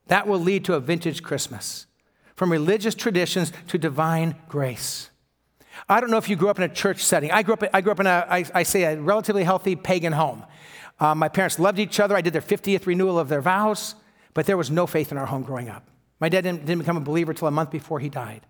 [0.06, 1.86] That will lead to a vintage Christmas.
[2.36, 5.10] From religious traditions to divine grace.
[5.88, 7.30] I don't know if you grew up in a church setting.
[7.30, 10.12] I grew up, I grew up in a, I, I say, a relatively healthy pagan
[10.12, 10.44] home.
[11.00, 12.16] Um, my parents loved each other.
[12.16, 13.94] I did their 50th renewal of their vows,
[14.34, 15.84] but there was no faith in our home growing up.
[16.20, 18.42] My dad didn't, didn't become a believer until a month before he died.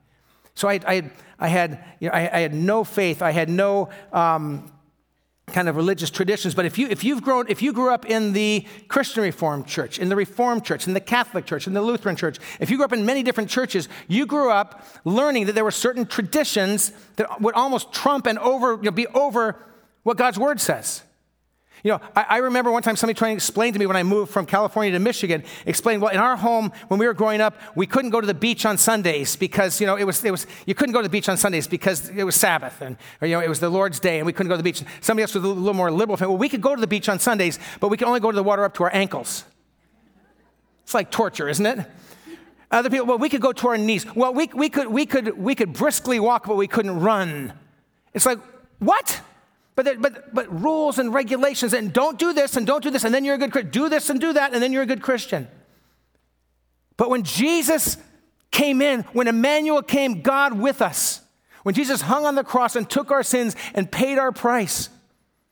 [0.55, 3.23] So I, I, I had, you know, I, I, had no faith.
[3.23, 4.71] I had no um,
[5.53, 6.55] kind of religious traditions.
[6.55, 9.99] But if you, if you've grown, if you grew up in the Christian Reformed Church,
[9.99, 12.85] in the Reformed Church, in the Catholic Church, in the Lutheran Church, if you grew
[12.85, 17.41] up in many different churches, you grew up learning that there were certain traditions that
[17.41, 19.57] would almost trump and over, you know, be over
[20.03, 21.03] what God's Word says.
[21.83, 24.05] You know, I, I, remember one time somebody trying to explain to me when I
[24.05, 27.57] moved from California to Michigan, explain, well, in our home, when we were growing up,
[27.75, 30.47] we couldn't go to the beach on Sundays because, you know, it was, it was,
[30.65, 33.35] you couldn't go to the beach on Sundays because it was Sabbath and, or, you
[33.35, 34.85] know, it was the Lord's day and we couldn't go to the beach.
[35.01, 36.17] Somebody else was a little more liberal.
[36.21, 38.37] Well, we could go to the beach on Sundays, but we could only go to
[38.37, 39.45] the water up to our ankles.
[40.85, 41.85] It's like torture, isn't it?
[42.71, 44.07] Other people, well, we could go to our knees.
[44.15, 47.53] Well, we, we, could, we, could, we could briskly walk, but we couldn't run.
[48.15, 48.39] It's like,
[48.79, 49.21] what?
[49.83, 53.13] But, but, but rules and regulations, and don't do this and don't do this, and
[53.13, 53.71] then you're a good Christian.
[53.71, 55.49] Do this and do that, and then you're a good Christian.
[56.97, 57.97] But when Jesus
[58.51, 61.21] came in, when Emmanuel came, God with us,
[61.63, 64.89] when Jesus hung on the cross and took our sins and paid our price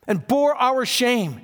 [0.07, 1.41] and bore our shame,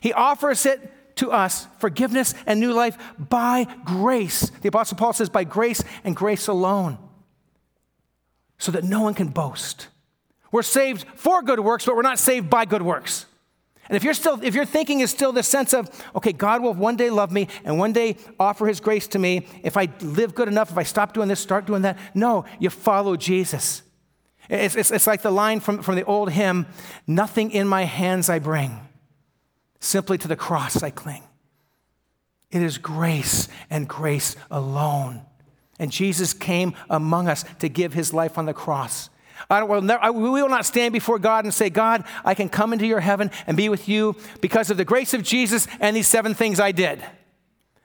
[0.00, 4.50] he offers it to us forgiveness and new life by grace.
[4.60, 6.98] The Apostle Paul says, by grace and grace alone,
[8.58, 9.88] so that no one can boast.
[10.56, 13.26] We're saved for good works, but we're not saved by good works.
[13.90, 16.72] And if you're still, if your thinking is still this sense of, okay, God will
[16.72, 20.34] one day love me and one day offer his grace to me if I live
[20.34, 21.98] good enough, if I stop doing this, start doing that.
[22.14, 23.82] No, you follow Jesus.
[24.48, 26.64] It's, it's, it's like the line from, from the old hymn,
[27.06, 28.80] nothing in my hands I bring,
[29.78, 31.24] simply to the cross I cling.
[32.50, 35.20] It is grace and grace alone.
[35.78, 39.10] And Jesus came among us to give his life on the cross.
[39.48, 42.48] I will never, I, we will not stand before God and say, God, I can
[42.48, 45.96] come into your heaven and be with you because of the grace of Jesus and
[45.96, 47.02] these seven things I did.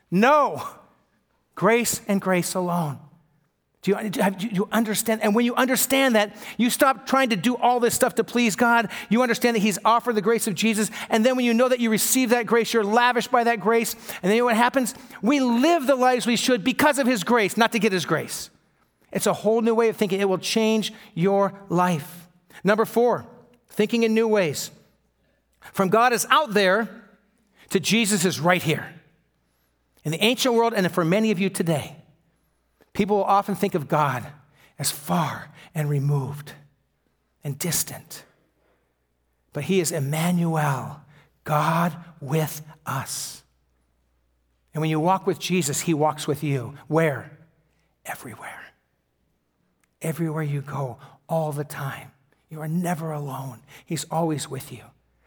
[0.09, 0.67] No,
[1.55, 2.99] grace and grace alone.
[3.81, 5.23] Do you, do you understand?
[5.23, 8.55] And when you understand that, you stop trying to do all this stuff to please
[8.55, 8.89] God.
[9.09, 10.91] You understand that He's offered the grace of Jesus.
[11.09, 13.95] And then when you know that you receive that grace, you're lavished by that grace.
[14.21, 14.93] And then you know what happens?
[15.23, 18.51] We live the lives we should because of His grace, not to get His grace.
[19.11, 20.21] It's a whole new way of thinking.
[20.21, 22.27] It will change your life.
[22.63, 23.25] Number four,
[23.69, 24.71] thinking in new ways.
[25.73, 26.89] From God is out there
[27.69, 28.93] to Jesus is right here.
[30.03, 31.95] In the ancient world, and for many of you today,
[32.93, 34.25] people will often think of God
[34.79, 36.53] as far and removed
[37.43, 38.23] and distant.
[39.53, 41.01] But He is Emmanuel,
[41.43, 43.43] God with us.
[44.73, 46.75] And when you walk with Jesus, He walks with you.
[46.87, 47.37] Where?
[48.05, 48.60] Everywhere
[50.01, 52.11] everywhere you go, all the time.
[52.49, 53.59] You are never alone.
[53.85, 54.83] He's always with you.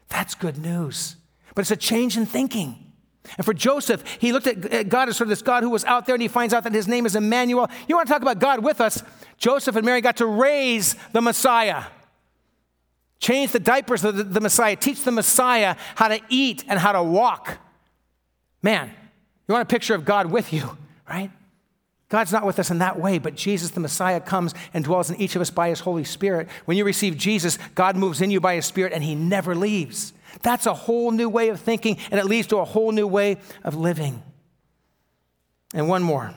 [0.09, 1.17] That's good news.
[1.55, 2.93] But it's a change in thinking.
[3.39, 6.05] And for Joseph, he looked at God as sort of this God who was out
[6.05, 7.71] there and he finds out that his name is Emmanuel.
[7.89, 9.03] You want to talk about God with us?
[9.39, 11.85] Joseph and Mary got to raise the Messiah,
[13.19, 16.93] change the diapers of the, the Messiah, teach the Messiah how to eat and how
[16.93, 17.59] to walk.
[18.63, 18.91] Man,
[19.49, 20.77] you want a picture of God with you,
[21.09, 21.31] right?
[22.15, 25.21] God's not with us in that way, but Jesus, the Messiah, comes and dwells in
[25.21, 26.49] each of us by his Holy Spirit.
[26.65, 30.13] When you receive Jesus, God moves in you by his Spirit and he never leaves.
[30.41, 33.39] That's a whole new way of thinking, and it leads to a whole new way
[33.65, 34.23] of living.
[35.75, 36.33] And one more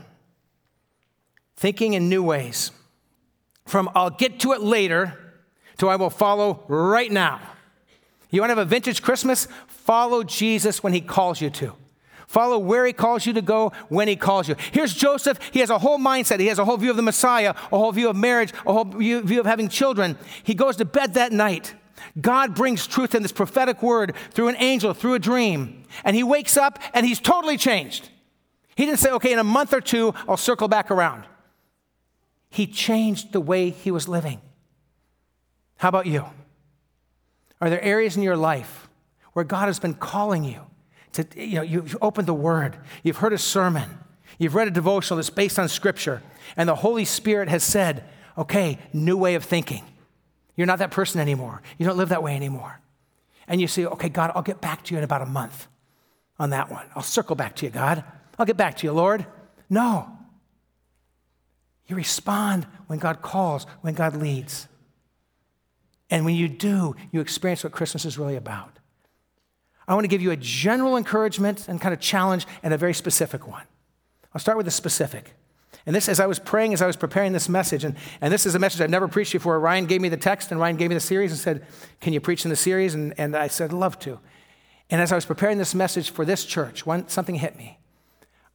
[1.57, 2.71] thinking in new ways.
[3.67, 5.13] From I'll get to it later
[5.77, 7.39] to I will follow right now.
[8.31, 9.47] You want to have a vintage Christmas?
[9.67, 11.75] Follow Jesus when he calls you to.
[12.27, 14.55] Follow where he calls you to go when he calls you.
[14.73, 15.39] Here's Joseph.
[15.51, 16.41] He has a whole mindset.
[16.41, 18.83] He has a whole view of the Messiah, a whole view of marriage, a whole
[18.83, 20.17] view of having children.
[20.43, 21.73] He goes to bed that night.
[22.19, 25.85] God brings truth in this prophetic word through an angel, through a dream.
[26.03, 28.09] And he wakes up and he's totally changed.
[28.75, 31.23] He didn't say, okay, in a month or two, I'll circle back around.
[32.49, 34.41] He changed the way he was living.
[35.77, 36.25] How about you?
[37.61, 38.89] Are there areas in your life
[39.33, 40.61] where God has been calling you?
[41.13, 43.89] To, you know, you've opened the Word, you've heard a sermon,
[44.37, 46.21] you've read a devotional that's based on Scripture,
[46.55, 48.03] and the Holy Spirit has said,
[48.37, 49.83] okay, new way of thinking.
[50.55, 51.61] You're not that person anymore.
[51.77, 52.79] You don't live that way anymore.
[53.47, 55.67] And you say, okay, God, I'll get back to you in about a month
[56.39, 56.85] on that one.
[56.95, 58.03] I'll circle back to you, God.
[58.37, 59.25] I'll get back to you, Lord.
[59.69, 60.09] No.
[61.87, 64.67] You respond when God calls, when God leads.
[66.09, 68.76] And when you do, you experience what Christmas is really about.
[69.87, 72.93] I want to give you a general encouragement and kind of challenge and a very
[72.93, 73.63] specific one.
[74.33, 75.33] I'll start with the specific.
[75.85, 78.45] And this, as I was praying, as I was preparing this message, and, and this
[78.45, 79.57] is a message I've never preached before.
[79.57, 81.65] Ryan gave me the text, and Ryan gave me the series and said,
[82.01, 82.93] Can you preach in the series?
[82.93, 84.19] And, and I said, Love to.
[84.89, 87.79] And as I was preparing this message for this church, one, something hit me.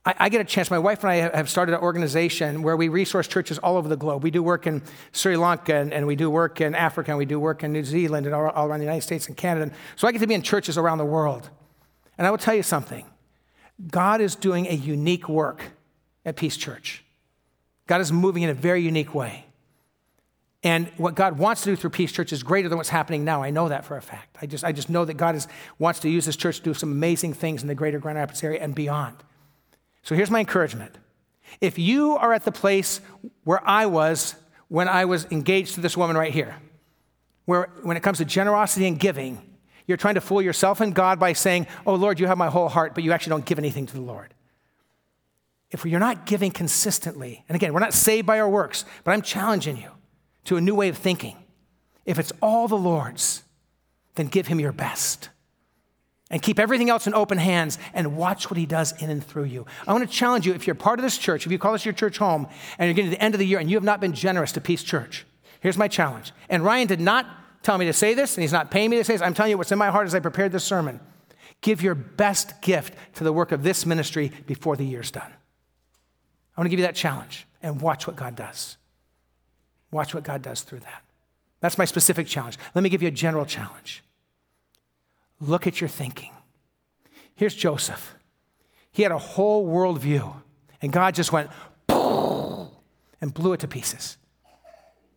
[0.05, 0.71] I, I, get a chance.
[0.71, 3.97] My wife and I have started an organization where we resource churches all over the
[3.97, 4.23] globe.
[4.23, 4.83] We do work in
[5.13, 7.85] Sri Lanka, and, and we do work in Africa, and we do work in New
[7.85, 9.73] Zealand, and all, all around the United States and Canada.
[9.97, 11.51] So I get to be in churches around the world.
[12.19, 13.07] And I will tell you something
[13.91, 15.63] God is doing a unique work
[16.25, 17.05] at Peace Church.
[17.87, 19.47] God is moving in a very unique way.
[20.65, 23.43] And what God wants to do through Peace Church is greater than what's happening now.
[23.43, 24.37] I know that for a fact.
[24.41, 25.49] I just, I just know that God is,
[25.79, 28.43] wants to use this church to do some amazing things in the greater Grand Rapids
[28.45, 29.17] area and beyond.
[30.03, 30.97] So here's my encouragement.
[31.61, 33.01] If you are at the place
[33.45, 34.35] where I was
[34.69, 36.57] when I was engaged to this woman right here,
[37.45, 39.41] where when it comes to generosity and giving,
[39.87, 42.69] you're trying to fool yourself and God by saying, Oh Lord, you have my whole
[42.69, 44.33] heart, but you actually don't give anything to the Lord.
[45.71, 49.23] If you're not giving consistently, and again, we're not saved by our works, but I'm
[49.23, 49.91] challenging you
[50.45, 51.37] to a new way of thinking.
[52.05, 53.43] If it's all the Lord's,
[54.15, 55.31] then give him your best.
[56.33, 59.45] And keep everything else in open hands and watch what he does in and through
[59.45, 59.67] you.
[59.87, 61.85] I want to challenge you if you're part of this church, if you call this
[61.85, 63.85] your church home, and you're getting to the end of the year and you have
[63.85, 65.27] not been generous to Peace Church,
[65.61, 66.33] here's my challenge.
[66.49, 67.27] And Ryan did not
[67.63, 69.23] tell me to say this, and he's not paying me to say this.
[69.23, 71.01] I'm telling you what's in my heart as I prepared this sermon.
[71.61, 75.31] Give your best gift to the work of this ministry before the year's done.
[76.57, 78.79] I want to give you that challenge and watch what God does.
[79.91, 81.03] Watch what God does through that.
[81.61, 82.59] That's my specific challenge.
[82.75, 84.03] Let me give you a general challenge.
[85.43, 86.31] Look at your thinking.
[87.35, 88.15] Here's Joseph.
[88.93, 90.33] He had a whole worldview,
[90.81, 91.51] and God just went
[91.89, 94.19] and blew it to pieces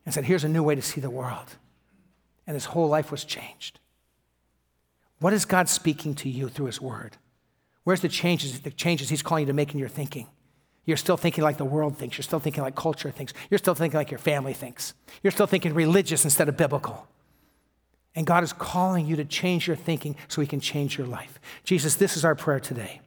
[0.03, 1.57] and said, Here's a new way to see the world.
[2.47, 3.79] And his whole life was changed.
[5.19, 7.17] What is God speaking to you through his word?
[7.83, 10.27] Where's the changes, the changes he's calling you to make in your thinking?
[10.85, 12.17] You're still thinking like the world thinks.
[12.17, 13.33] You're still thinking like culture thinks.
[13.51, 14.95] You're still thinking like your family thinks.
[15.21, 17.07] You're still thinking religious instead of biblical.
[18.15, 21.39] And God is calling you to change your thinking so He can change your life.
[21.63, 23.01] Jesus, this is our prayer today.